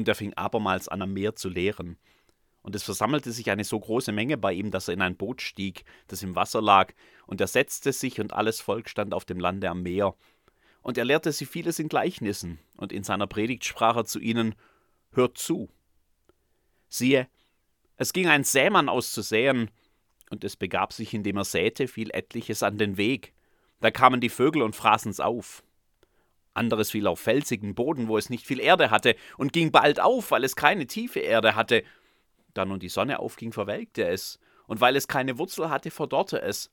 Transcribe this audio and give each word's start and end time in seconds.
Und 0.00 0.08
er 0.08 0.14
fing 0.14 0.32
abermals 0.32 0.88
an, 0.88 1.02
am 1.02 1.12
Meer 1.12 1.36
zu 1.36 1.50
lehren. 1.50 1.98
Und 2.62 2.74
es 2.74 2.82
versammelte 2.82 3.32
sich 3.32 3.50
eine 3.50 3.64
so 3.64 3.78
große 3.78 4.12
Menge 4.12 4.38
bei 4.38 4.54
ihm, 4.54 4.70
dass 4.70 4.88
er 4.88 4.94
in 4.94 5.02
ein 5.02 5.14
Boot 5.14 5.42
stieg, 5.42 5.84
das 6.06 6.22
im 6.22 6.34
Wasser 6.36 6.62
lag, 6.62 6.94
und 7.26 7.38
er 7.42 7.46
setzte 7.46 7.92
sich, 7.92 8.18
und 8.18 8.32
alles 8.32 8.62
Volk 8.62 8.88
stand 8.88 9.12
auf 9.12 9.26
dem 9.26 9.38
Lande 9.38 9.68
am 9.68 9.82
Meer. 9.82 10.14
Und 10.80 10.96
er 10.96 11.04
lehrte 11.04 11.32
sie 11.32 11.44
vieles 11.44 11.78
in 11.78 11.90
Gleichnissen, 11.90 12.58
und 12.78 12.94
in 12.94 13.04
seiner 13.04 13.26
Predigt 13.26 13.66
sprach 13.66 13.94
er 13.94 14.06
zu 14.06 14.20
ihnen, 14.20 14.54
Hört 15.12 15.36
zu. 15.36 15.68
Siehe, 16.88 17.28
es 17.98 18.14
ging 18.14 18.26
ein 18.26 18.44
Sämann 18.44 18.88
aus 18.88 19.12
zu 19.12 19.20
säen, 19.20 19.70
und 20.30 20.44
es 20.44 20.56
begab 20.56 20.94
sich, 20.94 21.12
indem 21.12 21.36
er 21.36 21.44
säte, 21.44 21.88
fiel 21.88 22.08
etliches 22.14 22.62
an 22.62 22.78
den 22.78 22.96
Weg. 22.96 23.34
Da 23.80 23.90
kamen 23.90 24.22
die 24.22 24.30
Vögel 24.30 24.62
und 24.62 24.74
fraßen's 24.74 25.20
auf. 25.20 25.62
Anderes 26.54 26.90
fiel 26.90 27.06
auf 27.06 27.20
felsigen 27.20 27.74
Boden, 27.74 28.08
wo 28.08 28.18
es 28.18 28.30
nicht 28.30 28.46
viel 28.46 28.60
Erde 28.60 28.90
hatte, 28.90 29.14
und 29.38 29.52
ging 29.52 29.70
bald 29.70 30.00
auf, 30.00 30.30
weil 30.30 30.44
es 30.44 30.56
keine 30.56 30.86
tiefe 30.86 31.20
Erde 31.20 31.54
hatte. 31.54 31.84
Da 32.54 32.64
nun 32.64 32.80
die 32.80 32.88
Sonne 32.88 33.20
aufging, 33.20 33.52
verwelkte 33.52 34.06
es, 34.06 34.38
und 34.66 34.80
weil 34.80 34.96
es 34.96 35.08
keine 35.08 35.38
Wurzel 35.38 35.70
hatte, 35.70 35.90
verdorrte 35.90 36.42
es. 36.42 36.70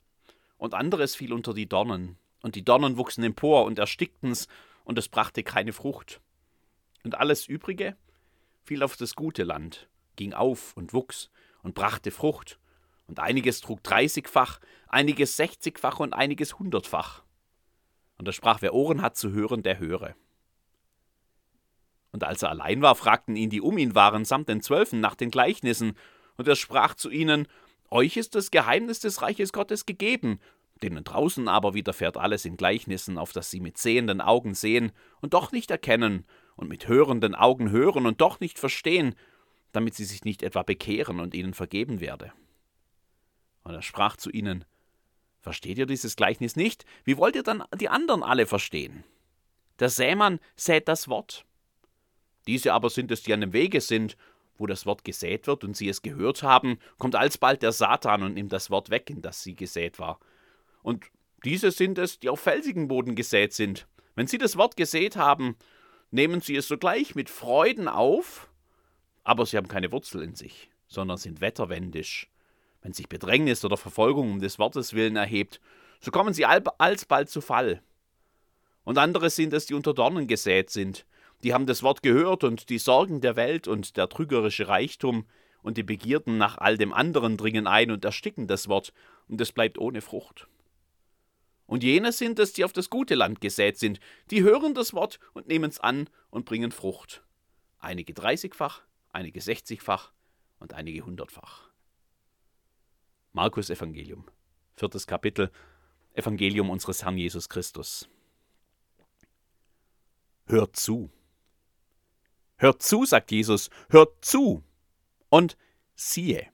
Und 0.56 0.74
anderes 0.74 1.14
fiel 1.14 1.32
unter 1.32 1.54
die 1.54 1.68
Dornen, 1.68 2.18
und 2.42 2.54
die 2.54 2.64
Dornen 2.64 2.96
wuchsen 2.96 3.22
empor 3.24 3.64
und 3.64 3.78
erstickten's, 3.78 4.48
und 4.84 4.98
es 4.98 5.08
brachte 5.08 5.42
keine 5.42 5.72
Frucht. 5.72 6.20
Und 7.04 7.14
alles 7.16 7.46
übrige 7.46 7.96
fiel 8.64 8.82
auf 8.82 8.96
das 8.96 9.14
gute 9.14 9.44
Land, 9.44 9.88
ging 10.16 10.32
auf 10.32 10.76
und 10.76 10.92
wuchs 10.92 11.30
und 11.62 11.74
brachte 11.74 12.10
Frucht, 12.10 12.58
und 13.06 13.20
einiges 13.20 13.60
trug 13.60 13.82
dreißigfach, 13.82 14.60
einiges 14.88 15.36
sechzigfach 15.36 16.00
und 16.00 16.12
einiges 16.12 16.58
hundertfach. 16.58 17.22
Und 18.18 18.26
er 18.26 18.32
sprach, 18.32 18.62
wer 18.62 18.74
Ohren 18.74 19.00
hat 19.02 19.16
zu 19.16 19.32
hören, 19.32 19.62
der 19.62 19.78
höre. 19.78 20.14
Und 22.10 22.24
als 22.24 22.42
er 22.42 22.50
allein 22.50 22.82
war, 22.82 22.94
fragten 22.94 23.36
ihn, 23.36 23.50
die 23.50 23.60
um 23.60 23.78
ihn 23.78 23.94
waren, 23.94 24.24
samt 24.24 24.48
den 24.48 24.62
Zwölfen 24.62 25.00
nach 25.00 25.14
den 25.14 25.30
Gleichnissen, 25.30 25.96
und 26.36 26.46
er 26.46 26.56
sprach 26.56 26.94
zu 26.94 27.10
ihnen, 27.10 27.48
Euch 27.90 28.16
ist 28.16 28.34
das 28.34 28.50
Geheimnis 28.50 29.00
des 29.00 29.22
Reiches 29.22 29.52
Gottes 29.52 29.86
gegeben, 29.86 30.40
denen 30.82 31.04
draußen 31.04 31.48
aber 31.48 31.74
widerfährt 31.74 32.16
alles 32.16 32.44
in 32.44 32.56
Gleichnissen, 32.56 33.18
auf 33.18 33.32
dass 33.32 33.50
sie 33.50 33.60
mit 33.60 33.78
sehenden 33.78 34.20
Augen 34.20 34.54
sehen 34.54 34.92
und 35.20 35.34
doch 35.34 35.52
nicht 35.52 35.70
erkennen, 35.70 36.26
und 36.58 36.68
mit 36.68 36.88
hörenden 36.88 37.36
Augen 37.36 37.70
hören 37.70 38.04
und 38.04 38.20
doch 38.20 38.40
nicht 38.40 38.58
verstehen, 38.58 39.14
damit 39.70 39.94
sie 39.94 40.04
sich 40.04 40.24
nicht 40.24 40.42
etwa 40.42 40.64
bekehren 40.64 41.20
und 41.20 41.34
ihnen 41.34 41.54
vergeben 41.54 42.00
werde. 42.00 42.32
Und 43.62 43.74
er 43.74 43.82
sprach 43.82 44.16
zu 44.16 44.28
ihnen, 44.28 44.64
Versteht 45.48 45.78
ihr 45.78 45.86
dieses 45.86 46.14
Gleichnis 46.14 46.56
nicht? 46.56 46.84
Wie 47.04 47.16
wollt 47.16 47.34
ihr 47.34 47.42
dann 47.42 47.64
die 47.80 47.88
anderen 47.88 48.22
alle 48.22 48.44
verstehen? 48.44 49.02
Der 49.78 49.88
Sämann 49.88 50.40
sät 50.56 50.88
das 50.88 51.08
Wort. 51.08 51.46
Diese 52.46 52.74
aber 52.74 52.90
sind 52.90 53.10
es, 53.10 53.22
die 53.22 53.32
an 53.32 53.40
dem 53.40 53.54
Wege 53.54 53.80
sind, 53.80 54.18
wo 54.58 54.66
das 54.66 54.84
Wort 54.84 55.06
gesät 55.06 55.46
wird 55.46 55.64
und 55.64 55.74
sie 55.74 55.88
es 55.88 56.02
gehört 56.02 56.42
haben, 56.42 56.78
kommt 56.98 57.16
alsbald 57.16 57.62
der 57.62 57.72
Satan 57.72 58.24
und 58.24 58.34
nimmt 58.34 58.52
das 58.52 58.68
Wort 58.68 58.90
weg, 58.90 59.08
in 59.08 59.22
das 59.22 59.42
sie 59.42 59.54
gesät 59.54 59.98
war. 59.98 60.20
Und 60.82 61.06
diese 61.46 61.70
sind 61.70 61.96
es, 61.96 62.20
die 62.20 62.28
auf 62.28 62.40
felsigen 62.40 62.86
Boden 62.86 63.14
gesät 63.14 63.54
sind. 63.54 63.88
Wenn 64.16 64.26
sie 64.26 64.36
das 64.36 64.58
Wort 64.58 64.76
gesät 64.76 65.16
haben, 65.16 65.56
nehmen 66.10 66.42
sie 66.42 66.56
es 66.56 66.68
sogleich 66.68 67.14
mit 67.14 67.30
Freuden 67.30 67.88
auf, 67.88 68.50
aber 69.24 69.46
sie 69.46 69.56
haben 69.56 69.68
keine 69.68 69.92
Wurzel 69.92 70.22
in 70.22 70.34
sich, 70.34 70.68
sondern 70.88 71.16
sind 71.16 71.40
wetterwendisch. 71.40 72.28
Wenn 72.82 72.92
sich 72.92 73.08
Bedrängnis 73.08 73.64
oder 73.64 73.76
Verfolgung 73.76 74.32
um 74.32 74.40
des 74.40 74.58
Wortes 74.58 74.92
willen 74.92 75.16
erhebt, 75.16 75.60
so 76.00 76.10
kommen 76.10 76.32
sie 76.32 76.44
alsbald 76.46 77.28
zu 77.28 77.40
Fall. 77.40 77.82
Und 78.84 78.98
andere 78.98 79.30
sind 79.30 79.52
es, 79.52 79.66
die 79.66 79.74
unter 79.74 79.94
Dornen 79.94 80.26
gesät 80.26 80.70
sind, 80.70 81.06
die 81.42 81.54
haben 81.54 81.66
das 81.66 81.82
Wort 81.82 82.02
gehört 82.02 82.42
und 82.42 82.68
die 82.68 82.78
Sorgen 82.78 83.20
der 83.20 83.36
Welt 83.36 83.68
und 83.68 83.96
der 83.96 84.08
trügerische 84.08 84.68
Reichtum 84.68 85.26
und 85.62 85.76
die 85.76 85.82
Begierden 85.82 86.38
nach 86.38 86.58
all 86.58 86.76
dem 86.76 86.92
anderen 86.92 87.36
dringen 87.36 87.66
ein 87.66 87.90
und 87.90 88.04
ersticken 88.04 88.46
das 88.46 88.68
Wort, 88.68 88.92
und 89.28 89.40
es 89.40 89.52
bleibt 89.52 89.78
ohne 89.78 90.00
Frucht. 90.00 90.48
Und 91.66 91.84
jene 91.84 92.12
sind 92.12 92.38
es, 92.38 92.54
die 92.54 92.64
auf 92.64 92.72
das 92.72 92.88
gute 92.88 93.14
Land 93.14 93.42
gesät 93.42 93.78
sind, 93.78 94.00
die 94.30 94.42
hören 94.42 94.74
das 94.74 94.94
Wort 94.94 95.20
und 95.34 95.48
nehmen 95.48 95.68
es 95.68 95.78
an 95.78 96.08
und 96.30 96.46
bringen 96.46 96.72
Frucht. 96.72 97.22
Einige 97.78 98.14
dreißigfach, 98.14 98.82
einige 99.12 99.42
sechzigfach 99.42 100.12
und 100.58 100.72
einige 100.72 101.04
hundertfach. 101.04 101.67
Markus 103.32 103.70
Evangelium, 103.70 104.24
viertes 104.74 105.06
Kapitel, 105.06 105.50
Evangelium 106.14 106.70
unseres 106.70 107.04
Herrn 107.04 107.18
Jesus 107.18 107.48
Christus. 107.48 108.08
Hört 110.46 110.76
zu. 110.76 111.10
Hört 112.56 112.82
zu, 112.82 113.04
sagt 113.04 113.30
Jesus, 113.30 113.70
hört 113.90 114.24
zu. 114.24 114.64
Und 115.28 115.56
siehe. 115.94 116.48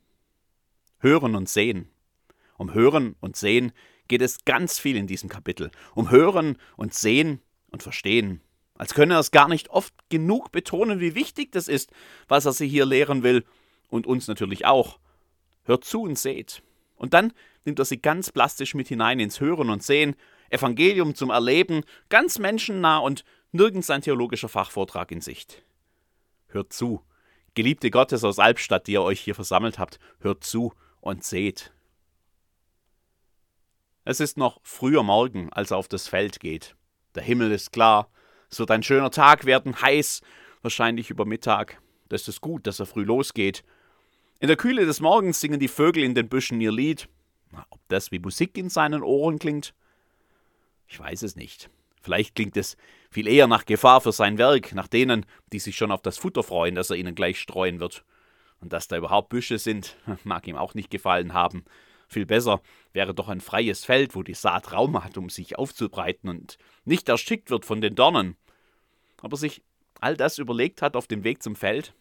Hören 0.98 1.36
und 1.36 1.48
sehen. 1.48 1.88
Um 2.58 2.74
Hören 2.74 3.16
und 3.20 3.36
Sehen 3.36 3.72
geht 4.08 4.22
es 4.22 4.44
ganz 4.44 4.78
viel 4.78 4.96
in 4.96 5.06
diesem 5.06 5.28
Kapitel. 5.28 5.70
Um 5.94 6.10
Hören 6.10 6.58
und 6.76 6.92
Sehen 6.92 7.40
und 7.70 7.82
Verstehen. 7.82 8.40
Als 8.76 8.94
könne 8.94 9.14
er 9.14 9.20
es 9.20 9.30
gar 9.30 9.48
nicht 9.48 9.70
oft 9.70 9.94
genug 10.08 10.50
betonen, 10.50 11.00
wie 11.00 11.14
wichtig 11.14 11.52
das 11.52 11.68
ist, 11.68 11.92
was 12.28 12.44
er 12.44 12.52
sie 12.52 12.68
hier 12.68 12.86
lehren 12.86 13.22
will. 13.22 13.44
Und 13.88 14.06
uns 14.06 14.26
natürlich 14.26 14.66
auch. 14.66 14.98
Hört 15.64 15.84
zu 15.84 16.02
und 16.02 16.18
seht. 16.18 16.62
Und 16.96 17.14
dann 17.14 17.32
nimmt 17.64 17.78
er 17.78 17.84
sie 17.84 18.00
ganz 18.00 18.30
plastisch 18.30 18.74
mit 18.74 18.88
hinein 18.88 19.20
ins 19.20 19.40
Hören 19.40 19.70
und 19.70 19.82
Sehen, 19.82 20.16
Evangelium 20.50 21.14
zum 21.14 21.30
Erleben, 21.30 21.82
ganz 22.08 22.38
menschennah 22.38 22.98
und 22.98 23.24
nirgends 23.52 23.90
ein 23.90 24.02
theologischer 24.02 24.48
Fachvortrag 24.48 25.10
in 25.10 25.20
Sicht. 25.20 25.64
Hört 26.48 26.72
zu, 26.72 27.02
Geliebte 27.54 27.90
Gottes 27.90 28.24
aus 28.24 28.40
Albstadt, 28.40 28.88
die 28.88 28.92
ihr 28.92 29.02
euch 29.02 29.20
hier 29.20 29.34
versammelt 29.34 29.78
habt, 29.78 30.00
hört 30.20 30.42
zu 30.42 30.72
und 31.00 31.24
seht. 31.24 31.72
Es 34.04 34.20
ist 34.20 34.36
noch 34.36 34.60
früher 34.62 35.02
Morgen, 35.02 35.52
als 35.52 35.70
er 35.70 35.76
auf 35.76 35.88
das 35.88 36.08
Feld 36.08 36.40
geht. 36.40 36.76
Der 37.14 37.22
Himmel 37.22 37.52
ist 37.52 37.72
klar, 37.72 38.10
es 38.50 38.58
wird 38.58 38.70
ein 38.70 38.82
schöner 38.82 39.10
Tag 39.10 39.44
werden, 39.46 39.80
heiß, 39.80 40.20
wahrscheinlich 40.62 41.10
über 41.10 41.24
Mittag. 41.24 41.80
Da 42.08 42.16
ist 42.16 42.28
es 42.28 42.40
gut, 42.40 42.66
dass 42.66 42.80
er 42.80 42.86
früh 42.86 43.04
losgeht. 43.04 43.64
In 44.40 44.48
der 44.48 44.56
Kühle 44.56 44.84
des 44.84 45.00
Morgens 45.00 45.40
singen 45.40 45.60
die 45.60 45.68
Vögel 45.68 46.02
in 46.02 46.14
den 46.14 46.28
Büschen 46.28 46.60
ihr 46.60 46.72
Lied. 46.72 47.08
Ob 47.70 47.80
das 47.88 48.10
wie 48.10 48.18
Musik 48.18 48.58
in 48.58 48.68
seinen 48.68 49.02
Ohren 49.02 49.38
klingt? 49.38 49.74
Ich 50.88 50.98
weiß 50.98 51.22
es 51.22 51.36
nicht. 51.36 51.70
Vielleicht 52.02 52.34
klingt 52.34 52.56
es 52.56 52.76
viel 53.10 53.28
eher 53.28 53.46
nach 53.46 53.64
Gefahr 53.64 54.00
für 54.00 54.12
sein 54.12 54.36
Werk, 54.36 54.74
nach 54.74 54.88
denen, 54.88 55.24
die 55.52 55.58
sich 55.58 55.76
schon 55.76 55.92
auf 55.92 56.02
das 56.02 56.18
Futter 56.18 56.42
freuen, 56.42 56.74
das 56.74 56.90
er 56.90 56.96
ihnen 56.96 57.14
gleich 57.14 57.40
streuen 57.40 57.80
wird. 57.80 58.04
Und 58.60 58.72
dass 58.72 58.88
da 58.88 58.96
überhaupt 58.96 59.30
Büsche 59.30 59.58
sind, 59.58 59.96
mag 60.24 60.46
ihm 60.46 60.56
auch 60.56 60.74
nicht 60.74 60.90
gefallen 60.90 61.32
haben. 61.32 61.64
Viel 62.08 62.26
besser 62.26 62.60
wäre 62.92 63.14
doch 63.14 63.28
ein 63.28 63.40
freies 63.40 63.84
Feld, 63.84 64.14
wo 64.14 64.22
die 64.22 64.34
Saat 64.34 64.72
Raum 64.72 65.02
hat, 65.02 65.16
um 65.16 65.30
sich 65.30 65.56
aufzubreiten 65.56 66.28
und 66.28 66.58
nicht 66.84 67.08
erstickt 67.08 67.50
wird 67.50 67.64
von 67.64 67.80
den 67.80 67.94
Dornen. 67.94 68.36
Aber 69.22 69.36
sich 69.36 69.62
all 70.00 70.16
das 70.16 70.38
überlegt 70.38 70.82
hat 70.82 70.96
auf 70.96 71.06
dem 71.06 71.24
Weg 71.24 71.42
zum 71.42 71.56
Feld, 71.56 71.94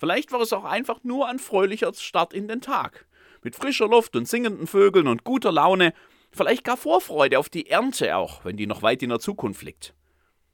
Vielleicht 0.00 0.32
war 0.32 0.40
es 0.40 0.54
auch 0.54 0.64
einfach 0.64 1.04
nur 1.04 1.28
ein 1.28 1.38
fröhlicher 1.38 1.92
Start 1.92 2.32
in 2.32 2.48
den 2.48 2.62
Tag. 2.62 3.06
Mit 3.42 3.54
frischer 3.54 3.86
Luft 3.86 4.16
und 4.16 4.26
singenden 4.26 4.66
Vögeln 4.66 5.06
und 5.06 5.24
guter 5.24 5.52
Laune, 5.52 5.92
vielleicht 6.32 6.64
gar 6.64 6.78
Vorfreude 6.78 7.38
auf 7.38 7.50
die 7.50 7.68
Ernte 7.68 8.16
auch, 8.16 8.42
wenn 8.42 8.56
die 8.56 8.66
noch 8.66 8.80
weit 8.80 9.02
in 9.02 9.10
der 9.10 9.20
Zukunft 9.20 9.62
liegt. 9.62 9.94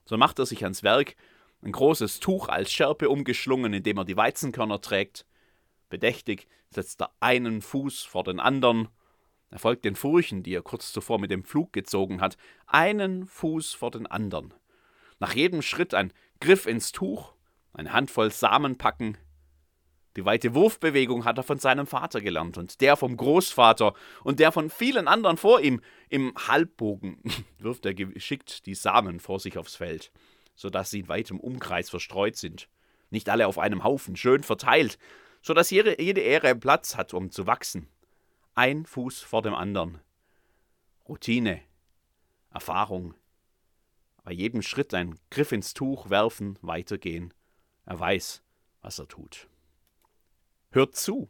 So 0.05 0.17
macht 0.17 0.41
er 0.41 0.47
sich 0.47 0.65
ans 0.65 0.83
Werk, 0.83 1.15
ein 1.63 1.71
großes 1.71 2.19
Tuch 2.19 2.49
als 2.49 2.73
Schärpe 2.73 3.09
umgeschlungen, 3.09 3.73
in 3.73 3.85
dem 3.85 3.99
er 3.99 4.05
die 4.05 4.17
Weizenkörner 4.17 4.81
trägt. 4.81 5.27
Bedächtig 5.91 6.49
setzt 6.71 7.01
er 7.01 7.13
einen 7.21 7.63
Fuß 7.63 8.03
vor 8.03 8.25
den 8.25 8.41
anderen. 8.41 8.89
Er 9.51 9.61
folgt 9.61 9.85
den 9.85 9.95
Furchen, 9.95 10.43
die 10.43 10.55
er 10.55 10.63
kurz 10.63 10.91
zuvor 10.91 11.21
mit 11.21 11.31
dem 11.31 11.45
Flug 11.45 11.73
gezogen 11.73 12.21
hat, 12.21 12.37
einen 12.67 13.27
Fuß 13.27 13.75
vor 13.75 13.93
den 13.93 14.09
anderen. 14.09 14.53
Nach 15.21 15.35
jedem 15.35 15.63
Schritt 15.63 15.95
ein 15.95 16.13
Griff 16.41 16.67
ins 16.67 16.91
Tuch, 16.91 17.33
eine 17.75 17.93
Handvoll 17.93 18.33
Samen 18.33 18.77
packen, 18.77 19.17
die 20.17 20.25
weite 20.25 20.55
Wurfbewegung 20.55 21.27
hat 21.27 21.37
er 21.37 21.45
von 21.45 21.59
seinem 21.59 21.87
Vater 21.87 22.23
gelernt 22.23 22.57
und 22.57 22.81
der 22.81 22.97
vom 22.97 23.17
Großvater 23.17 23.93
und 24.25 24.41
der 24.41 24.51
von 24.51 24.71
vielen 24.71 25.09
anderen 25.09 25.37
vor 25.37 25.61
ihm. 25.61 25.83
Im 26.09 26.33
Halbbogen 26.49 27.23
wirft 27.59 27.85
er 27.85 27.95
geschickt 27.95 28.65
die 28.65 28.75
Samen 28.75 29.21
vor 29.21 29.41
sich 29.41 29.59
aufs 29.59 29.77
Feld, 29.77 30.11
sodass 30.55 30.91
sie 30.91 31.01
in 31.01 31.09
weitem 31.09 31.39
Umkreis 31.39 31.91
verstreut 31.91 32.37
sind. 32.37 32.69
Nicht 33.11 33.29
alle 33.29 33.47
auf 33.47 33.59
einem 33.59 33.85
Haufen, 33.85 34.17
schön 34.17 34.43
verteilt, 34.43 34.99
sodass 35.43 35.71
jede, 35.71 36.01
jede 36.01 36.23
Ähre 36.23 36.57
Platz 36.57 36.97
hat, 36.97 37.13
um 37.13 37.31
zu 37.31 37.47
wachsen. 37.47 37.89
Ein 38.55 38.87
Fuß 38.87 39.21
vor 39.21 39.43
dem 39.43 39.55
anderen. 39.55 40.01
Routine, 41.07 41.61
Erfahrung. 42.51 43.15
Bei 44.25 44.33
jedem 44.33 44.63
Schritt 44.63 44.95
ein 44.95 45.19
Griff 45.31 45.53
ins 45.53 45.75
Tuch 45.75 46.09
werfen, 46.09 46.59
weitergehen. 46.63 47.35
Er 47.85 48.01
weiß, 48.01 48.43
was 48.81 48.99
er 48.99 49.07
tut. 49.07 49.47
Hört 50.71 50.97
zu. 50.97 51.29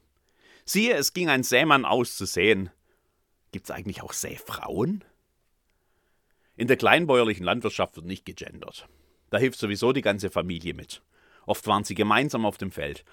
Siehe, 0.64 0.94
es 0.94 1.12
ging 1.12 1.28
ein 1.28 1.42
Sämann 1.42 1.84
aus 1.84 2.16
zu 2.16 2.26
säen. 2.26 2.70
Gibt's 3.52 3.70
eigentlich 3.70 4.02
auch 4.02 4.12
Säfrauen? 4.12 5.04
In 6.56 6.68
der 6.68 6.76
kleinbäuerlichen 6.76 7.44
Landwirtschaft 7.44 7.96
wird 7.96 8.06
nicht 8.06 8.24
gegendert. 8.24 8.88
Da 9.30 9.38
hilft 9.38 9.58
sowieso 9.58 9.92
die 9.92 10.02
ganze 10.02 10.30
Familie 10.30 10.74
mit. 10.74 11.02
Oft 11.44 11.66
waren 11.66 11.84
sie 11.84 11.94
gemeinsam 11.94 12.44
auf 12.44 12.58
dem 12.58 12.72
Feld. 12.72 13.04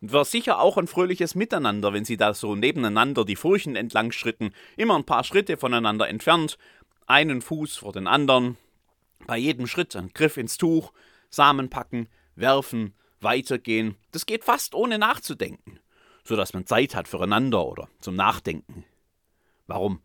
Und 0.00 0.12
war 0.12 0.24
sicher 0.24 0.60
auch 0.60 0.78
ein 0.78 0.86
fröhliches 0.86 1.34
Miteinander, 1.34 1.92
wenn 1.92 2.04
sie 2.04 2.16
da 2.16 2.34
so 2.34 2.56
nebeneinander 2.56 3.24
die 3.24 3.36
Furchen 3.36 3.76
entlang 3.76 4.12
schritten, 4.12 4.52
immer 4.76 4.96
ein 4.96 5.04
paar 5.04 5.24
Schritte 5.24 5.56
voneinander 5.56 6.08
entfernt, 6.08 6.58
einen 7.06 7.42
Fuß 7.42 7.76
vor 7.76 7.92
den 7.92 8.06
anderen, 8.06 8.56
bei 9.26 9.36
jedem 9.36 9.66
Schritt 9.66 9.94
ein 9.94 10.10
Griff 10.12 10.36
ins 10.36 10.56
Tuch, 10.56 10.92
Samen 11.30 11.70
packen, 11.70 12.08
werfen, 12.34 12.94
weitergehen. 13.22 13.96
Das 14.10 14.26
geht 14.26 14.44
fast 14.44 14.74
ohne 14.74 14.98
nachzudenken, 14.98 15.78
so 16.24 16.36
dass 16.36 16.52
man 16.52 16.66
Zeit 16.66 16.94
hat 16.94 17.08
füreinander 17.08 17.66
oder 17.66 17.88
zum 18.00 18.14
Nachdenken. 18.14 18.84
Warum 19.66 20.00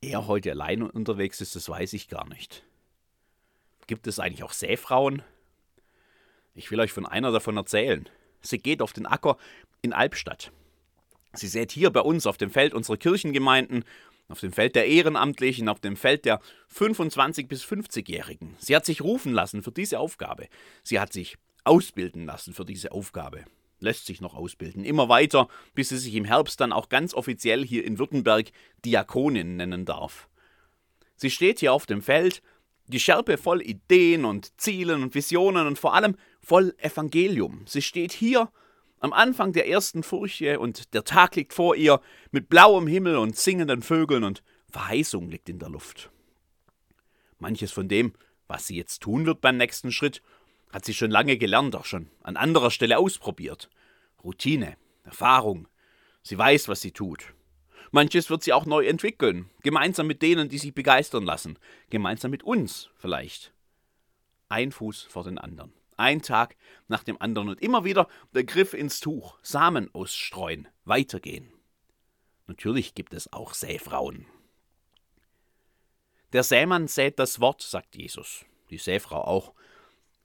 er 0.00 0.26
heute 0.26 0.50
allein 0.52 0.82
unterwegs 0.82 1.40
ist, 1.40 1.56
das 1.56 1.68
weiß 1.68 1.92
ich 1.92 2.08
gar 2.08 2.28
nicht. 2.28 2.64
Gibt 3.86 4.06
es 4.06 4.20
eigentlich 4.20 4.42
auch 4.42 4.52
Seefrauen? 4.52 5.22
Ich 6.54 6.70
will 6.70 6.80
euch 6.80 6.92
von 6.92 7.06
einer 7.06 7.32
davon 7.32 7.56
erzählen. 7.56 8.08
Sie 8.42 8.58
geht 8.58 8.82
auf 8.82 8.92
den 8.92 9.06
Acker 9.06 9.36
in 9.82 9.92
Albstadt. 9.92 10.52
Sie 11.32 11.48
sät 11.48 11.72
hier 11.72 11.90
bei 11.90 12.00
uns 12.00 12.26
auf 12.26 12.36
dem 12.36 12.50
Feld 12.50 12.74
unserer 12.74 12.96
Kirchengemeinden, 12.96 13.84
auf 14.28 14.40
dem 14.40 14.52
Feld 14.52 14.74
der 14.74 14.86
Ehrenamtlichen, 14.86 15.68
auf 15.68 15.80
dem 15.80 15.96
Feld 15.96 16.24
der 16.24 16.40
25- 16.74 17.46
bis 17.46 17.64
50-Jährigen. 17.64 18.56
Sie 18.58 18.76
hat 18.76 18.84
sich 18.84 19.00
rufen 19.02 19.32
lassen 19.32 19.62
für 19.62 19.72
diese 19.72 19.98
Aufgabe. 19.98 20.48
Sie 20.82 21.00
hat 21.00 21.12
sich 21.12 21.38
ausbilden 21.68 22.26
lassen 22.26 22.54
für 22.54 22.64
diese 22.64 22.92
Aufgabe. 22.92 23.44
Lässt 23.80 24.06
sich 24.06 24.20
noch 24.20 24.34
ausbilden. 24.34 24.84
Immer 24.84 25.08
weiter, 25.08 25.48
bis 25.74 25.90
sie 25.90 25.98
sich 25.98 26.14
im 26.14 26.24
Herbst 26.24 26.60
dann 26.60 26.72
auch 26.72 26.88
ganz 26.88 27.14
offiziell 27.14 27.64
hier 27.64 27.84
in 27.84 27.98
Württemberg 27.98 28.50
Diakonin 28.84 29.56
nennen 29.56 29.84
darf. 29.84 30.28
Sie 31.16 31.30
steht 31.30 31.60
hier 31.60 31.72
auf 31.72 31.86
dem 31.86 32.02
Feld, 32.02 32.42
die 32.88 33.00
Schärpe 33.00 33.36
voll 33.36 33.62
Ideen 33.62 34.24
und 34.24 34.60
Zielen 34.60 35.02
und 35.02 35.14
Visionen 35.14 35.66
und 35.66 35.78
vor 35.78 35.94
allem 35.94 36.16
voll 36.40 36.74
Evangelium. 36.78 37.64
Sie 37.66 37.82
steht 37.82 38.12
hier 38.12 38.50
am 39.00 39.12
Anfang 39.12 39.52
der 39.52 39.68
ersten 39.68 40.02
Furche 40.02 40.58
und 40.58 40.94
der 40.94 41.04
Tag 41.04 41.36
liegt 41.36 41.52
vor 41.52 41.76
ihr 41.76 42.00
mit 42.32 42.48
blauem 42.48 42.86
Himmel 42.86 43.16
und 43.16 43.36
singenden 43.36 43.82
Vögeln 43.82 44.24
und 44.24 44.42
Verheißung 44.70 45.28
liegt 45.28 45.48
in 45.48 45.58
der 45.58 45.68
Luft. 45.68 46.10
Manches 47.38 47.70
von 47.70 47.88
dem, 47.88 48.12
was 48.48 48.66
sie 48.66 48.76
jetzt 48.76 49.02
tun 49.02 49.26
wird 49.26 49.40
beim 49.40 49.56
nächsten 49.56 49.92
Schritt, 49.92 50.22
hat 50.70 50.84
sie 50.84 50.94
schon 50.94 51.10
lange 51.10 51.36
gelernt, 51.38 51.76
auch 51.76 51.84
schon 51.84 52.10
an 52.22 52.36
anderer 52.36 52.70
Stelle 52.70 52.98
ausprobiert. 52.98 53.70
Routine, 54.22 54.76
Erfahrung. 55.04 55.68
Sie 56.22 56.36
weiß, 56.36 56.68
was 56.68 56.80
sie 56.80 56.92
tut. 56.92 57.34
Manches 57.90 58.28
wird 58.28 58.42
sie 58.42 58.52
auch 58.52 58.66
neu 58.66 58.86
entwickeln, 58.86 59.48
gemeinsam 59.62 60.06
mit 60.06 60.20
denen, 60.20 60.48
die 60.48 60.58
sich 60.58 60.74
begeistern 60.74 61.24
lassen, 61.24 61.58
gemeinsam 61.88 62.30
mit 62.30 62.42
uns 62.42 62.90
vielleicht. 62.96 63.52
Ein 64.48 64.72
Fuß 64.72 65.04
vor 65.04 65.24
den 65.24 65.38
anderen, 65.38 65.72
ein 65.96 66.20
Tag 66.20 66.56
nach 66.86 67.02
dem 67.02 67.20
anderen 67.20 67.48
und 67.48 67.62
immer 67.62 67.84
wieder 67.84 68.08
der 68.34 68.44
Griff 68.44 68.74
ins 68.74 69.00
Tuch, 69.00 69.38
Samen 69.42 69.92
ausstreuen, 69.94 70.68
weitergehen. 70.84 71.50
Natürlich 72.46 72.94
gibt 72.94 73.14
es 73.14 73.32
auch 73.32 73.54
Säfrauen. 73.54 74.26
Der 76.32 76.42
Sämann 76.42 76.88
sät 76.88 77.18
das 77.18 77.40
Wort, 77.40 77.62
sagt 77.62 77.96
Jesus, 77.96 78.44
die 78.70 78.78
Säfrau 78.78 79.22
auch. 79.22 79.54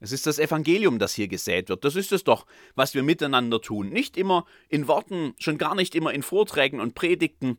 Es 0.04 0.12
ist 0.12 0.26
das 0.26 0.38
Evangelium, 0.38 0.98
das 0.98 1.14
hier 1.14 1.28
gesät 1.28 1.70
wird. 1.70 1.82
Das 1.82 1.96
ist 1.96 2.12
es 2.12 2.24
doch, 2.24 2.44
was 2.74 2.92
wir 2.92 3.02
miteinander 3.02 3.62
tun. 3.62 3.88
Nicht 3.88 4.18
immer 4.18 4.44
in 4.68 4.86
Worten, 4.86 5.32
schon 5.38 5.56
gar 5.56 5.74
nicht 5.74 5.94
immer 5.94 6.12
in 6.12 6.22
Vorträgen 6.22 6.78
und 6.78 6.94
Predigten, 6.94 7.56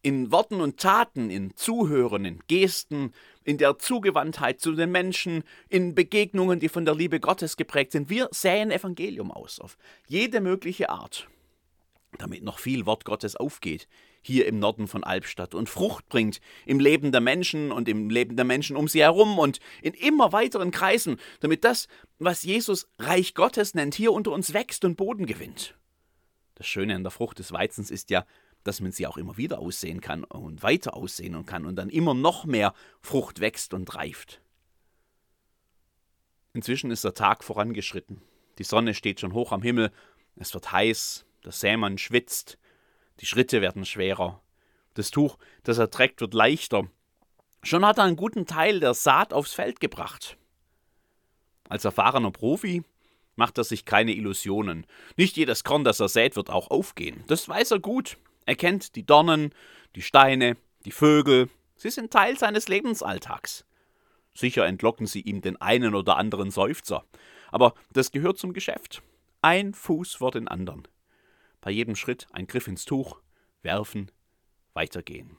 in 0.00 0.30
Worten 0.30 0.60
und 0.60 0.78
Taten, 0.78 1.28
in 1.28 1.56
Zuhören, 1.56 2.24
in 2.24 2.38
Gesten, 2.46 3.12
in 3.42 3.58
der 3.58 3.80
Zugewandtheit 3.80 4.60
zu 4.60 4.74
den 4.74 4.92
Menschen, 4.92 5.42
in 5.68 5.96
Begegnungen, 5.96 6.60
die 6.60 6.68
von 6.68 6.84
der 6.84 6.94
Liebe 6.94 7.18
Gottes 7.18 7.56
geprägt 7.56 7.90
sind. 7.90 8.08
Wir 8.08 8.28
säen 8.30 8.70
Evangelium 8.70 9.32
aus, 9.32 9.58
auf 9.58 9.76
jede 10.06 10.40
mögliche 10.40 10.90
Art, 10.90 11.26
damit 12.18 12.44
noch 12.44 12.60
viel 12.60 12.86
Wort 12.86 13.04
Gottes 13.06 13.34
aufgeht, 13.34 13.88
hier 14.28 14.46
im 14.46 14.60
Norden 14.60 14.86
von 14.86 15.02
Albstadt 15.02 15.54
und 15.54 15.68
Frucht 15.68 16.08
bringt 16.08 16.40
im 16.66 16.78
Leben 16.78 17.10
der 17.10 17.20
Menschen 17.20 17.72
und 17.72 17.88
im 17.88 18.10
Leben 18.10 18.36
der 18.36 18.44
Menschen 18.44 18.76
um 18.76 18.86
sie 18.86 19.00
herum 19.00 19.38
und 19.38 19.58
in 19.82 19.94
immer 19.94 20.32
weiteren 20.32 20.70
Kreisen, 20.70 21.16
damit 21.40 21.64
das, 21.64 21.88
was 22.18 22.42
Jesus 22.42 22.88
Reich 22.98 23.34
Gottes 23.34 23.74
nennt, 23.74 23.94
hier 23.94 24.12
unter 24.12 24.30
uns 24.30 24.52
wächst 24.54 24.84
und 24.84 24.96
Boden 24.96 25.26
gewinnt. 25.26 25.74
Das 26.54 26.66
Schöne 26.66 26.94
an 26.94 27.02
der 27.02 27.10
Frucht 27.10 27.38
des 27.38 27.52
Weizens 27.52 27.90
ist 27.90 28.10
ja, 28.10 28.24
dass 28.64 28.80
man 28.80 28.92
sie 28.92 29.06
auch 29.06 29.16
immer 29.16 29.36
wieder 29.36 29.58
aussehen 29.60 30.00
kann 30.00 30.24
und 30.24 30.62
weiter 30.62 30.94
aussehen 30.94 31.46
kann 31.46 31.64
und 31.64 31.76
dann 31.76 31.88
immer 31.88 32.14
noch 32.14 32.44
mehr 32.44 32.74
Frucht 33.00 33.40
wächst 33.40 33.72
und 33.74 33.94
reift. 33.94 34.42
Inzwischen 36.52 36.90
ist 36.90 37.04
der 37.04 37.14
Tag 37.14 37.44
vorangeschritten. 37.44 38.20
Die 38.58 38.64
Sonne 38.64 38.92
steht 38.94 39.20
schon 39.20 39.32
hoch 39.32 39.52
am 39.52 39.62
Himmel, 39.62 39.90
es 40.36 40.52
wird 40.54 40.70
heiß, 40.70 41.24
der 41.44 41.52
Sämann 41.52 41.98
schwitzt, 41.98 42.58
die 43.20 43.26
Schritte 43.26 43.60
werden 43.60 43.84
schwerer. 43.84 44.40
Das 44.94 45.10
Tuch, 45.10 45.38
das 45.64 45.78
er 45.78 45.90
trägt, 45.90 46.20
wird 46.20 46.34
leichter. 46.34 46.88
Schon 47.62 47.84
hat 47.84 47.98
er 47.98 48.04
einen 48.04 48.16
guten 48.16 48.46
Teil 48.46 48.80
der 48.80 48.94
Saat 48.94 49.32
aufs 49.32 49.54
Feld 49.54 49.80
gebracht. 49.80 50.36
Als 51.68 51.84
erfahrener 51.84 52.30
Profi 52.30 52.82
macht 53.36 53.58
er 53.58 53.64
sich 53.64 53.84
keine 53.84 54.12
Illusionen. 54.12 54.86
Nicht 55.16 55.36
jedes 55.36 55.64
Korn, 55.64 55.84
das 55.84 56.00
er 56.00 56.08
sät, 56.08 56.36
wird 56.36 56.50
auch 56.50 56.70
aufgehen. 56.70 57.24
Das 57.26 57.48
weiß 57.48 57.72
er 57.72 57.80
gut. 57.80 58.16
Er 58.46 58.56
kennt 58.56 58.96
die 58.96 59.04
Dornen, 59.04 59.52
die 59.94 60.02
Steine, 60.02 60.56
die 60.84 60.92
Vögel. 60.92 61.48
Sie 61.76 61.90
sind 61.90 62.12
Teil 62.12 62.38
seines 62.38 62.68
Lebensalltags. 62.68 63.64
Sicher 64.34 64.66
entlocken 64.66 65.06
sie 65.06 65.20
ihm 65.20 65.40
den 65.40 65.60
einen 65.60 65.94
oder 65.94 66.16
anderen 66.16 66.50
Seufzer. 66.50 67.04
Aber 67.50 67.74
das 67.92 68.12
gehört 68.12 68.38
zum 68.38 68.52
Geschäft. 68.52 69.02
Ein 69.42 69.74
Fuß 69.74 70.14
vor 70.14 70.30
den 70.30 70.48
anderen 70.48 70.88
bei 71.60 71.70
jedem 71.70 71.96
Schritt 71.96 72.26
ein 72.32 72.46
Griff 72.46 72.68
ins 72.68 72.84
Tuch, 72.84 73.20
werfen, 73.62 74.10
weitergehen. 74.74 75.36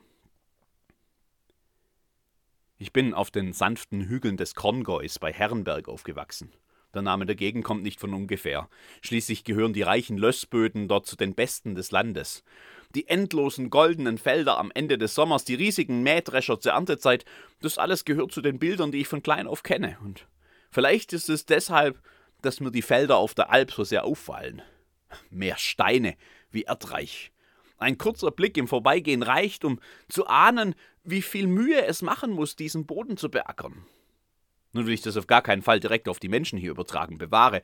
Ich 2.78 2.94
bin 2.94 3.14
auf 3.14 3.30
den 3.30 3.52
sanften 3.52 4.08
Hügeln 4.08 4.38
des 4.38 4.56
Korngeus 4.56 5.20
bei 5.20 5.34
Herrenberg 5.34 5.90
aufgewachsen. 5.90 6.54
Der 6.94 7.02
Name 7.02 7.26
der 7.26 7.36
Gegend 7.36 7.64
kommt 7.64 7.84
nicht 7.84 8.00
von 8.00 8.14
ungefähr. 8.14 8.70
Schließlich 9.02 9.44
gehören 9.44 9.74
die 9.74 9.84
reichen 9.84 10.18
Lössböden 10.18 10.88
dort 10.88 11.06
zu 11.06 11.16
den 11.16 11.36
besten 11.36 11.76
des 11.76 11.92
Landes. 11.92 12.44
Die 12.96 13.08
endlosen 13.08 13.70
goldenen 13.70 14.18
Felder 14.18 14.58
am 14.58 14.72
Ende 14.74 14.98
des 14.98 15.14
Sommers, 15.14 15.46
die 15.46 15.54
riesigen 15.54 16.02
Mähdrescher 16.02 16.60
zur 16.60 16.72
Erntezeit, 16.72 17.26
das 17.62 17.78
alles 17.78 18.06
gehört 18.06 18.32
zu 18.32 18.42
den 18.42 18.58
Bildern, 18.58 18.92
die 18.92 19.02
ich 19.02 19.08
von 19.08 19.22
klein 19.22 19.46
auf 19.46 19.62
kenne. 19.62 19.98
Und 20.04 20.26
vielleicht 20.72 21.14
ist 21.14 21.30
es 21.30 21.46
deshalb, 21.46 22.02
dass 22.42 22.60
mir 22.60 22.72
die 22.72 22.82
Felder 22.82 23.18
auf 23.18 23.36
der 23.36 23.52
Alp 23.52 23.72
so 23.72 23.84
sehr 23.84 24.06
auffallen. 24.06 24.64
Mehr 25.30 25.58
Steine 25.58 26.16
wie 26.52 26.64
Erdreich. 26.64 27.32
Ein 27.78 27.98
kurzer 27.98 28.32
Blick 28.32 28.58
im 28.58 28.68
Vorbeigehen 28.68 29.24
reicht, 29.24 29.64
um 29.64 29.80
zu 30.10 30.28
ahnen, 30.28 30.76
wie 31.04 31.22
viel 31.22 31.48
Mühe 31.48 31.86
es 31.86 32.02
machen 32.02 32.32
muss, 32.32 32.56
diesen 32.56 32.86
Boden 32.86 33.18
zu 33.18 33.30
beackern. 33.30 33.86
Nun 34.74 34.86
will 34.86 34.94
ich 34.94 35.02
das 35.02 35.18
auf 35.18 35.28
gar 35.28 35.42
keinen 35.42 35.62
Fall 35.62 35.80
direkt 35.80 36.10
auf 36.10 36.20
die 36.20 36.30
Menschen 36.30 36.60
hier 36.60 36.72
übertragen, 36.72 37.18
bewahre. 37.18 37.62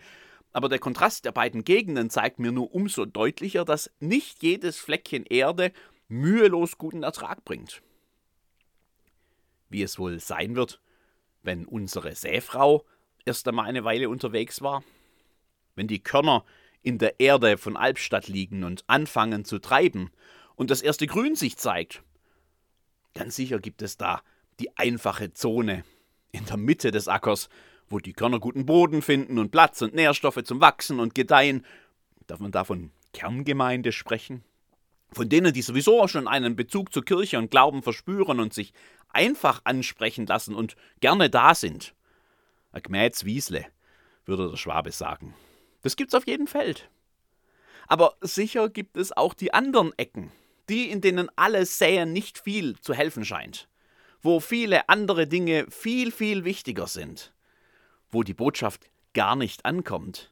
Aber 0.53 0.69
der 0.69 0.79
Kontrast 0.79 1.25
der 1.25 1.33
beiden 1.33 1.63
Gegenden 1.65 2.09
zeigt 2.09 2.39
mir 2.39 2.51
nur 2.51 2.73
umso 2.73 3.05
deutlicher, 3.05 3.65
dass 3.65 3.91
nicht 3.99 4.41
jedes 4.41 4.77
Fleckchen 4.77 5.25
Erde 5.25 5.71
mühelos 6.07 6.77
guten 6.77 7.03
Ertrag 7.03 7.43
bringt. 7.43 7.81
Wie 9.69 9.83
es 9.83 9.99
wohl 9.99 10.19
sein 10.19 10.55
wird, 10.55 10.79
wenn 11.43 11.65
unsere 11.65 12.15
Säfrau 12.15 12.85
erst 13.25 13.47
einmal 13.47 13.67
eine 13.67 13.83
Weile 13.83 14.09
unterwegs 14.09 14.61
war, 14.61 14.83
wenn 15.75 15.87
die 15.87 16.01
Körner 16.01 16.45
in 16.85 16.99
der 16.99 17.19
Erde 17.19 17.57
von 17.57 17.75
Albstadt 17.75 18.27
liegen 18.27 18.63
und 18.63 18.83
anfangen 18.85 19.43
zu 19.43 19.57
treiben 19.57 20.11
und 20.55 20.69
das 20.69 20.83
erste 20.83 21.07
Grün 21.07 21.35
sich 21.35 21.57
zeigt. 21.57 22.03
Ganz 23.15 23.35
sicher 23.35 23.59
gibt 23.59 23.81
es 23.81 23.97
da 23.97 24.21
die 24.59 24.77
einfache 24.77 25.33
Zone 25.33 25.83
in 26.31 26.45
der 26.45 26.57
Mitte 26.57 26.91
des 26.91 27.07
Ackers, 27.07 27.49
wo 27.89 27.97
die 27.97 28.13
Körner 28.13 28.39
guten 28.39 28.67
Boden 28.67 29.01
finden 29.01 29.39
und 29.39 29.51
Platz 29.51 29.81
und 29.81 29.95
Nährstoffe 29.95 30.43
zum 30.43 30.61
Wachsen 30.61 30.99
und 30.99 31.15
Gedeihen. 31.15 31.65
Darf 32.27 32.39
man 32.39 32.51
da 32.51 32.63
von 32.63 32.91
Kerngemeinde 33.13 33.91
sprechen? 33.91 34.43
Von 35.11 35.27
denen, 35.27 35.53
die 35.53 35.63
sowieso 35.63 36.07
schon 36.07 36.27
einen 36.27 36.55
Bezug 36.55 36.93
zur 36.93 37.03
Kirche 37.03 37.39
und 37.39 37.49
Glauben 37.49 37.81
verspüren 37.81 38.39
und 38.39 38.53
sich 38.53 38.73
einfach 39.09 39.61
ansprechen 39.63 40.27
lassen 40.27 40.53
und 40.53 40.75
gerne 40.99 41.31
da 41.31 41.55
sind. 41.55 41.95
A 42.73 42.79
Gmäz 42.79 43.25
Wiesle, 43.25 43.65
würde 44.25 44.51
der 44.51 44.57
Schwabe 44.57 44.91
sagen. 44.91 45.33
Das 45.85 45.95
gibt's 45.95 46.15
auf 46.15 46.25
jedem 46.25 46.47
Feld. 46.47 46.89
Aber 47.85 48.15
sicher 48.19 48.69
gibt 48.69 48.97
es 48.97 49.15
auch 49.15 49.35
die 49.35 49.53
anderen 49.53 49.93
Ecken, 49.99 50.31
die, 50.67 50.89
in 50.89 50.99
denen 50.99 51.29
alles 51.35 51.77
Säen 51.77 52.11
nicht 52.11 52.39
viel 52.39 52.79
zu 52.79 52.95
helfen 52.95 53.23
scheint, 53.23 53.67
wo 54.23 54.39
viele 54.39 54.89
andere 54.89 55.27
Dinge 55.27 55.67
viel, 55.69 56.11
viel 56.11 56.43
wichtiger 56.43 56.87
sind, 56.87 57.33
wo 58.09 58.23
die 58.23 58.33
Botschaft 58.33 58.89
gar 59.13 59.35
nicht 59.35 59.63
ankommt, 59.63 60.31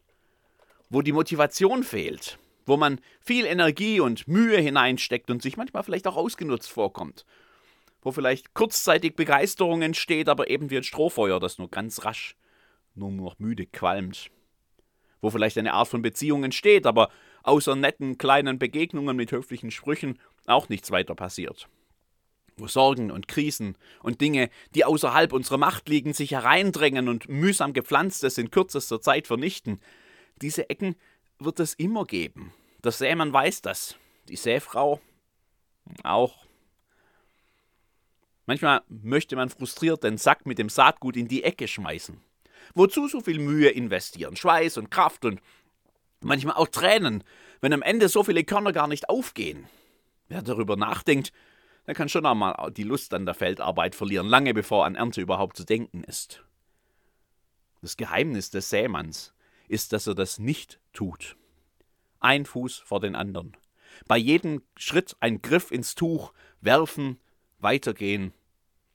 wo 0.89 1.03
die 1.03 1.11
Motivation 1.11 1.83
fehlt, 1.83 2.39
wo 2.65 2.75
man 2.75 2.99
viel 3.19 3.45
Energie 3.45 3.99
und 3.99 4.27
Mühe 4.27 4.57
hineinsteckt 4.57 5.29
und 5.29 5.43
sich 5.43 5.55
manchmal 5.55 5.83
vielleicht 5.83 6.07
auch 6.07 6.17
ausgenutzt 6.17 6.71
vorkommt, 6.71 7.27
wo 8.01 8.11
vielleicht 8.11 8.55
kurzzeitig 8.55 9.15
Begeisterung 9.15 9.83
entsteht, 9.83 10.29
aber 10.29 10.49
eben 10.49 10.71
wie 10.71 10.77
ein 10.77 10.83
Strohfeuer, 10.83 11.39
das 11.39 11.59
nur 11.59 11.69
ganz 11.69 12.03
rasch, 12.05 12.35
nur 12.95 13.11
noch 13.11 13.37
müde 13.37 13.67
qualmt 13.67 14.31
wo 15.23 15.29
vielleicht 15.29 15.57
eine 15.57 15.73
Art 15.73 15.87
von 15.87 16.01
Beziehung 16.01 16.43
entsteht, 16.43 16.85
aber 16.85 17.09
außer 17.43 17.75
netten 17.75 18.17
kleinen 18.17 18.59
Begegnungen 18.59 19.15
mit 19.15 19.31
höflichen 19.31 19.71
Sprüchen 19.71 20.19
auch 20.45 20.67
nichts 20.67 20.91
weiter 20.91 21.15
passiert. 21.15 21.69
Wo 22.57 22.67
Sorgen 22.67 23.09
und 23.09 23.29
Krisen 23.29 23.77
und 24.03 24.19
Dinge, 24.19 24.49
die 24.75 24.83
außerhalb 24.83 25.31
unserer 25.31 25.57
Macht 25.57 25.87
liegen, 25.87 26.13
sich 26.13 26.31
hereindrängen 26.31 27.07
und 27.07 27.29
mühsam 27.29 27.71
gepflanztes 27.71 28.37
in 28.37 28.51
kürzester 28.51 29.01
Zeit 29.01 29.25
vernichten. 29.25 29.79
Diese 30.41 30.69
Ecken 30.69 30.95
wird 31.39 31.61
es 31.61 31.73
immer 31.73 32.03
geben. 32.03 32.53
Der 32.83 32.91
Sämann 32.91 33.31
weiß 33.31 33.61
das. 33.61 33.95
Die 34.27 34.35
Säfrau 34.35 34.99
auch. 36.03 36.45
Manchmal 38.45 38.81
möchte 38.89 39.37
man 39.37 39.49
frustriert 39.49 40.03
den 40.03 40.17
Sack 40.17 40.45
mit 40.45 40.59
dem 40.59 40.67
Saatgut 40.67 41.15
in 41.15 41.29
die 41.29 41.45
Ecke 41.45 41.69
schmeißen. 41.69 42.21
Wozu 42.73 43.07
so 43.07 43.21
viel 43.21 43.39
Mühe 43.39 43.69
investieren? 43.69 44.35
Schweiß 44.35 44.77
und 44.77 44.91
Kraft 44.91 45.25
und 45.25 45.41
manchmal 46.21 46.55
auch 46.55 46.67
Tränen, 46.67 47.23
wenn 47.61 47.73
am 47.73 47.81
Ende 47.81 48.09
so 48.09 48.23
viele 48.23 48.43
Körner 48.43 48.73
gar 48.73 48.87
nicht 48.87 49.09
aufgehen. 49.09 49.67
Wer 50.27 50.41
darüber 50.41 50.75
nachdenkt, 50.75 51.31
der 51.85 51.95
kann 51.95 52.09
schon 52.09 52.25
einmal 52.25 52.71
die 52.71 52.83
Lust 52.83 53.13
an 53.13 53.25
der 53.25 53.35
Feldarbeit 53.35 53.95
verlieren, 53.95 54.27
lange 54.27 54.53
bevor 54.53 54.85
an 54.85 54.95
Ernte 54.95 55.21
überhaupt 55.21 55.57
zu 55.57 55.65
denken 55.65 56.03
ist. 56.03 56.43
Das 57.81 57.97
Geheimnis 57.97 58.49
des 58.49 58.69
Sämanns 58.69 59.33
ist, 59.67 59.91
dass 59.91 60.07
er 60.07 60.15
das 60.15 60.39
nicht 60.39 60.79
tut. 60.93 61.35
Ein 62.19 62.45
Fuß 62.45 62.77
vor 62.77 63.01
den 63.01 63.15
anderen. 63.15 63.57
Bei 64.07 64.17
jedem 64.17 64.61
Schritt 64.77 65.17
ein 65.19 65.41
Griff 65.41 65.71
ins 65.71 65.93
Tuch, 65.93 66.33
werfen, 66.61 67.19
weitergehen. 67.59 68.33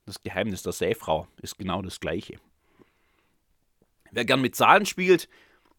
Das 0.06 0.22
Geheimnis 0.22 0.62
der 0.62 0.72
Säfrau 0.72 1.28
ist 1.42 1.58
genau 1.58 1.82
das 1.82 2.00
gleiche. 2.00 2.38
Wer 4.12 4.24
gern 4.24 4.40
mit 4.40 4.56
Zahlen 4.56 4.86
spielt, 4.86 5.28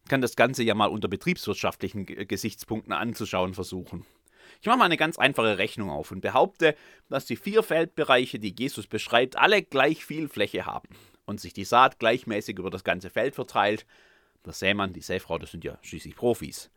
kann 0.08 0.20
das 0.20 0.36
Ganze 0.36 0.62
ja 0.62 0.74
mal 0.74 0.86
unter 0.86 1.08
betriebswirtschaftlichen 1.08 2.06
Gesichtspunkten 2.06 2.92
anzuschauen 2.92 3.54
versuchen. 3.54 4.06
Ich 4.60 4.66
mache 4.66 4.78
mal 4.78 4.84
eine 4.84 4.96
ganz 4.96 5.18
einfache 5.18 5.58
Rechnung 5.58 5.90
auf 5.90 6.10
und 6.10 6.20
behaupte, 6.20 6.74
dass 7.08 7.26
die 7.26 7.36
vier 7.36 7.62
Feldbereiche, 7.62 8.38
die 8.38 8.54
Jesus 8.56 8.86
beschreibt, 8.86 9.36
alle 9.36 9.62
gleich 9.62 10.04
viel 10.04 10.28
Fläche 10.28 10.66
haben 10.66 10.88
und 11.24 11.40
sich 11.40 11.52
die 11.52 11.64
Saat 11.64 11.98
gleichmäßig 11.98 12.58
über 12.58 12.70
das 12.70 12.84
ganze 12.84 13.08
Feld 13.08 13.34
verteilt. 13.34 13.86
Der 14.44 14.52
Sämann, 14.52 14.92
die 14.92 15.00
Säfrau, 15.00 15.38
das 15.38 15.52
sind 15.52 15.64
ja 15.64 15.78
schließlich 15.82 16.16
Profis. 16.16 16.70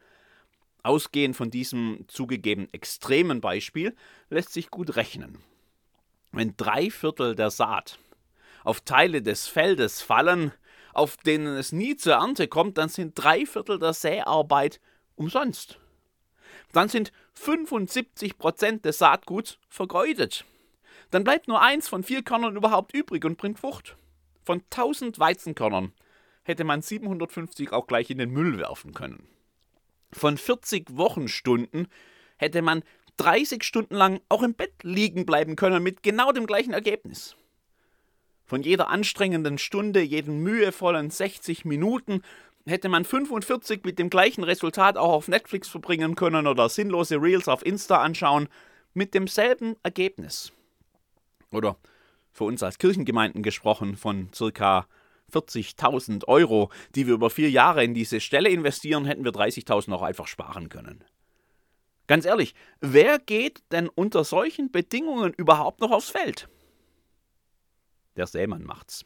Ausgehend 0.84 1.36
von 1.36 1.50
diesem 1.50 2.06
zugegeben 2.08 2.68
extremen 2.72 3.42
Beispiel 3.42 3.96
lässt 4.30 4.54
sich 4.54 4.70
gut 4.70 4.96
rechnen. 4.96 5.40
Wenn 6.32 6.56
drei 6.58 6.90
Viertel 6.90 7.36
der 7.36 7.52
Saat 7.52 8.00
auf 8.64 8.82
Teile 8.82 9.22
des 9.22 9.48
Feldes 9.48 10.02
fallen, 10.02 10.52
auf 10.94 11.18
denen 11.18 11.56
es 11.58 11.72
nie 11.72 11.96
zur 11.96 12.14
Ernte 12.14 12.48
kommt, 12.48 12.78
dann 12.78 12.90
sind 12.90 13.14
drei 13.16 13.46
Viertel 13.46 13.80
der 13.80 13.94
Säarbeit 13.94 14.80
umsonst. 15.16 15.80
Dann 16.72 16.90
sind 16.90 17.12
75 17.34 18.38
Prozent 18.38 18.86
des 18.86 19.00
Saatguts 19.00 19.58
vergeudet. 19.70 20.46
Dann 21.12 21.24
bleibt 21.24 21.48
nur 21.48 21.62
eins 21.62 21.88
von 21.88 22.04
vier 22.04 22.24
Körnern 22.24 22.56
überhaupt 22.56 22.94
übrig 22.94 23.26
und 23.26 23.38
bringt 23.38 23.60
Frucht. 23.60 23.96
Von 24.44 24.62
1000 24.72 25.20
Weizenkörnern 25.20 25.94
hätte 26.44 26.64
man 26.64 26.82
750 26.82 27.72
auch 27.72 27.88
gleich 27.88 28.10
in 28.10 28.18
den 28.18 28.32
Müll 28.32 28.58
werfen 28.58 28.94
können. 28.94 29.28
Von 30.12 30.38
40 30.38 30.98
Wochenstunden 30.98 31.88
hätte 32.38 32.62
man 32.62 32.84
30 33.18 33.64
Stunden 33.64 33.96
lang 33.96 34.22
auch 34.30 34.44
im 34.44 34.54
Bett 34.54 34.84
liegen 34.84 35.26
bleiben 35.26 35.56
können 35.56 35.84
mit 35.84 36.04
genau 36.04 36.32
dem 36.32 36.46
gleichen 36.46 36.74
Ergebnis. 36.74 37.36
Von 38.46 38.62
jeder 38.62 38.90
anstrengenden 38.90 39.58
Stunde, 39.58 40.02
jeden 40.02 40.40
mühevollen 40.40 41.10
60 41.10 41.66
Minuten 41.66 42.22
hätte 42.66 42.90
man 42.90 43.06
45 43.06 43.84
mit 43.84 44.00
dem 44.00 44.10
gleichen 44.10 44.44
Resultat 44.44 44.98
auch 44.98 45.12
auf 45.12 45.28
Netflix 45.28 45.68
verbringen 45.68 46.16
können 46.16 46.48
oder 46.48 46.70
sinnlose 46.70 47.22
Reels 47.22 47.48
auf 47.48 47.66
Insta 47.66 48.02
anschauen, 48.02 48.48
mit 48.94 49.14
demselben 49.14 49.76
Ergebnis. 49.84 50.54
Oder 51.52 51.78
für 52.32 52.46
uns 52.46 52.64
als 52.64 52.78
Kirchengemeinden 52.78 53.44
gesprochen 53.44 53.96
von 53.96 54.30
circa 54.34 54.88
40.000 55.32 56.28
Euro, 56.28 56.70
die 56.96 57.08
wir 57.08 57.16
über 57.16 57.30
vier 57.30 57.50
Jahre 57.50 57.84
in 57.84 57.94
diese 57.94 58.20
Stelle 58.20 58.50
investieren, 58.50 59.06
hätten 59.06 59.24
wir 59.24 59.32
30.000 59.32 59.94
auch 59.94 60.02
einfach 60.02 60.28
sparen 60.28 60.70
können. 60.70 61.04
Ganz 62.08 62.26
ehrlich, 62.26 62.54
wer 62.82 63.18
geht 63.18 63.64
denn 63.72 63.90
unter 63.90 64.24
solchen 64.24 64.72
Bedingungen 64.72 65.34
überhaupt 65.34 65.80
noch 65.80 65.92
aufs 65.92 66.10
Feld? 66.10 66.50
Der 68.16 68.28
Sämann 68.28 68.64
macht's. 68.64 69.06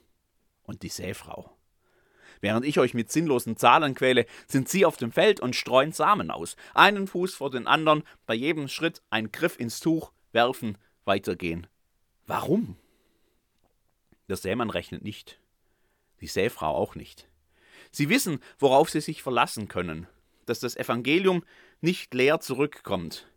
Und 0.64 0.84
die 0.84 0.90
Säfrau. 0.90 1.58
Während 2.42 2.66
ich 2.66 2.80
euch 2.80 2.94
mit 2.94 3.12
sinnlosen 3.12 3.58
Zahlen 3.58 3.96
quäle, 3.96 4.26
sind 4.48 4.70
sie 4.70 4.86
auf 4.86 4.98
dem 4.98 5.12
Feld 5.12 5.40
und 5.40 5.56
streuen 5.56 5.92
Samen 5.92 6.30
aus. 6.30 6.56
Einen 6.74 7.08
Fuß 7.08 7.34
vor 7.34 7.50
den 7.50 7.68
anderen, 7.68 8.04
bei 8.26 8.36
jedem 8.36 8.68
Schritt 8.68 9.02
ein 9.10 9.32
Griff 9.32 9.60
ins 9.60 9.80
Tuch, 9.80 10.12
werfen, 10.32 10.78
weitergehen. 11.06 11.68
Warum? 12.26 12.78
Der 14.28 14.36
Sämann 14.36 14.70
rechnet 14.70 15.04
nicht. 15.04 15.40
Die 16.20 16.28
Säfrau 16.28 16.76
auch 16.76 16.96
nicht. 16.96 17.28
Sie 17.92 18.10
wissen, 18.10 18.40
worauf 18.60 18.90
sie 18.90 19.02
sich 19.02 19.24
verlassen 19.24 19.68
können, 19.68 20.08
dass 20.46 20.60
das 20.60 20.76
Evangelium 20.76 21.44
nicht 21.82 22.14
leer 22.14 22.40
zurückkommt. 22.40 23.28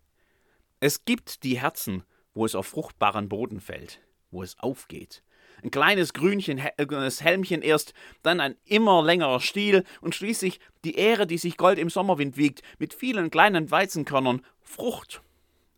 Es 0.81 1.05
gibt 1.05 1.45
die 1.45 1.61
Herzen, 1.61 2.05
wo 2.35 2.45
es 2.45 2.55
auf 2.55 2.67
fruchtbaren 2.67 3.29
Boden 3.29 3.61
fällt, 3.61 4.01
wo 4.31 4.43
es 4.43 4.59
aufgeht, 4.59 5.23
ein 5.63 5.71
kleines 5.71 6.13
Grünchen, 6.13 6.61
das 6.77 7.23
Helmchen 7.23 7.63
erst, 7.63 7.95
dann 8.23 8.41
ein 8.41 8.57
immer 8.65 9.03
längerer 9.03 9.41
Stiel 9.41 9.85
und 10.01 10.15
schließlich 10.15 10.61
die 10.85 10.97
Ähre, 10.97 11.27
die 11.27 11.39
sich 11.39 11.57
Gold 11.57 11.79
im 11.79 11.91
Sommerwind 11.91 12.37
wiegt, 12.37 12.63
mit 12.79 12.95
vielen 12.95 13.31
kleinen 13.31 13.71
Weizenkörnern, 13.71 14.45
Frucht. 14.61 15.23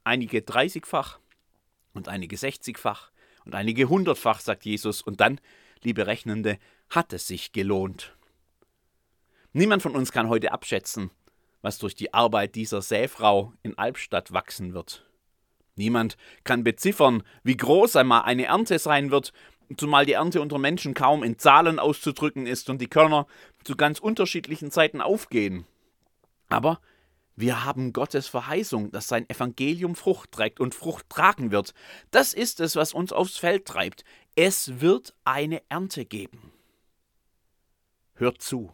Einige 0.04 0.42
dreißigfach 0.42 1.18
und 1.94 2.08
einige 2.08 2.36
sechzigfach 2.36 3.10
und 3.44 3.54
einige 3.54 3.88
hundertfach, 3.88 4.40
sagt 4.40 4.64
Jesus, 4.64 5.02
und 5.02 5.20
dann, 5.20 5.40
liebe 5.82 6.06
Rechnende, 6.06 6.58
hat 6.90 7.12
es 7.12 7.26
sich 7.26 7.52
gelohnt. 7.52 8.16
Niemand 9.52 9.82
von 9.82 9.94
uns 9.94 10.12
kann 10.12 10.28
heute 10.28 10.52
abschätzen, 10.52 11.10
was 11.60 11.78
durch 11.78 11.94
die 11.94 12.14
Arbeit 12.14 12.54
dieser 12.54 12.82
Säfrau 12.82 13.52
in 13.62 13.76
Albstadt 13.78 14.32
wachsen 14.32 14.74
wird. 14.74 15.06
Niemand 15.74 16.16
kann 16.44 16.64
beziffern, 16.64 17.22
wie 17.44 17.56
groß 17.56 17.96
einmal 17.96 18.22
eine 18.22 18.44
Ernte 18.44 18.78
sein 18.78 19.10
wird, 19.10 19.32
zumal 19.76 20.06
die 20.06 20.12
Ernte 20.12 20.40
unter 20.40 20.58
Menschen 20.58 20.94
kaum 20.94 21.22
in 21.22 21.38
Zahlen 21.38 21.78
auszudrücken 21.78 22.46
ist 22.46 22.70
und 22.70 22.80
die 22.80 22.88
Körner 22.88 23.26
zu 23.64 23.76
ganz 23.76 23.98
unterschiedlichen 23.98 24.70
Zeiten 24.70 25.00
aufgehen. 25.00 25.66
Aber 26.48 26.80
wir 27.34 27.64
haben 27.64 27.92
Gottes 27.92 28.28
Verheißung, 28.28 28.90
dass 28.92 29.08
sein 29.08 29.28
Evangelium 29.28 29.94
Frucht 29.94 30.32
trägt 30.32 30.60
und 30.60 30.74
Frucht 30.74 31.08
tragen 31.08 31.50
wird. 31.50 31.72
Das 32.10 32.34
ist 32.34 32.60
es, 32.60 32.76
was 32.76 32.92
uns 32.92 33.12
aufs 33.12 33.38
Feld 33.38 33.64
treibt. 33.64 34.04
Es 34.34 34.80
wird 34.80 35.14
eine 35.24 35.62
Ernte 35.68 36.04
geben. 36.04 36.52
Hört 38.14 38.42
zu. 38.42 38.72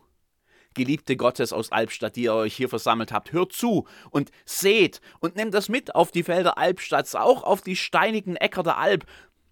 Geliebte 0.74 1.16
Gottes 1.16 1.52
aus 1.52 1.72
Albstadt, 1.72 2.16
die 2.16 2.24
ihr 2.24 2.34
euch 2.34 2.54
hier 2.54 2.68
versammelt 2.68 3.10
habt, 3.10 3.32
hört 3.32 3.52
zu 3.52 3.86
und 4.10 4.30
seht 4.44 5.00
und 5.18 5.34
nehmt 5.34 5.54
das 5.54 5.68
mit 5.68 5.94
auf 5.94 6.10
die 6.10 6.22
Felder 6.22 6.58
Albstadts, 6.58 7.14
auch 7.14 7.42
auf 7.42 7.62
die 7.62 7.74
steinigen 7.74 8.36
Äcker 8.36 8.62
der 8.62 8.78
Alb, 8.78 9.06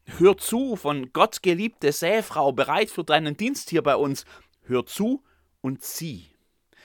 Hör 0.07 0.39
zu, 0.39 0.77
von 0.77 1.13
Gott 1.13 1.43
geliebte 1.43 1.93
Säfrau, 1.93 2.53
bereit 2.53 2.91
für 2.91 3.05
deinen 3.05 3.37
Dienst 3.37 3.71
hier 3.71 3.83
bei 3.83 3.97
uns. 3.97 4.25
Hör 4.63 4.87
zu 4.87 5.23
und 5.61 5.83
sieh. 5.83 6.27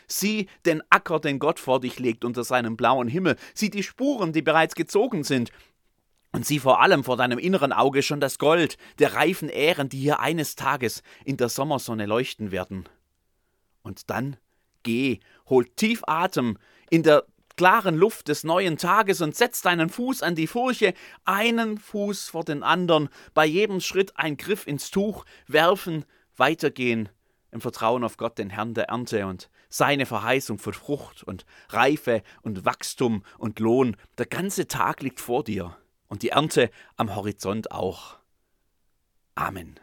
Sieh 0.07 0.47
den 0.65 0.81
Acker, 0.89 1.19
den 1.19 1.39
Gott 1.39 1.59
vor 1.59 1.79
dich 1.79 1.99
legt 1.99 2.25
unter 2.25 2.43
seinem 2.43 2.75
blauen 2.75 3.07
Himmel. 3.07 3.37
Sieh 3.53 3.69
die 3.69 3.83
Spuren, 3.83 4.33
die 4.33 4.41
bereits 4.41 4.75
gezogen 4.75 5.23
sind. 5.23 5.51
Und 6.33 6.45
sieh 6.45 6.59
vor 6.59 6.81
allem 6.81 7.03
vor 7.03 7.15
deinem 7.15 7.39
inneren 7.39 7.71
Auge 7.71 8.01
schon 8.01 8.19
das 8.19 8.39
Gold 8.39 8.77
der 8.99 9.13
reifen 9.13 9.49
Ähren, 9.49 9.87
die 9.87 9.99
hier 9.99 10.19
eines 10.19 10.55
Tages 10.55 11.03
in 11.23 11.37
der 11.37 11.49
Sommersonne 11.49 12.05
leuchten 12.05 12.51
werden. 12.51 12.89
Und 13.83 14.09
dann 14.09 14.37
geh, 14.83 15.19
hol 15.47 15.65
tief 15.65 16.03
Atem 16.07 16.57
in 16.89 17.03
der 17.03 17.25
klaren 17.55 17.95
Luft 17.95 18.27
des 18.27 18.43
neuen 18.43 18.77
Tages 18.77 19.21
und 19.21 19.35
setz 19.35 19.61
deinen 19.61 19.89
Fuß 19.89 20.23
an 20.23 20.35
die 20.35 20.47
Furche, 20.47 20.93
einen 21.25 21.77
Fuß 21.77 22.29
vor 22.29 22.43
den 22.43 22.63
anderen, 22.63 23.09
bei 23.33 23.45
jedem 23.45 23.79
Schritt 23.79 24.17
ein 24.17 24.37
Griff 24.37 24.67
ins 24.67 24.91
Tuch, 24.91 25.25
werfen, 25.47 26.05
weitergehen, 26.37 27.09
im 27.51 27.61
Vertrauen 27.61 28.03
auf 28.03 28.17
Gott, 28.17 28.37
den 28.37 28.49
Herrn 28.49 28.73
der 28.73 28.85
Ernte 28.85 29.27
und 29.27 29.49
seine 29.69 30.05
Verheißung 30.05 30.57
für 30.57 30.73
Frucht 30.73 31.23
und 31.23 31.45
Reife 31.69 32.23
und 32.41 32.65
Wachstum 32.65 33.23
und 33.37 33.59
Lohn. 33.59 33.95
Der 34.17 34.25
ganze 34.25 34.67
Tag 34.67 35.01
liegt 35.01 35.19
vor 35.19 35.43
dir 35.43 35.77
und 36.07 36.23
die 36.23 36.29
Ernte 36.29 36.69
am 36.97 37.15
Horizont 37.15 37.71
auch. 37.71 38.17
Amen. 39.35 39.79